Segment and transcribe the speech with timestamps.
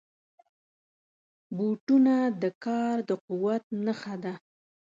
[1.55, 4.33] بوټونه د کار د قوت نښه ده.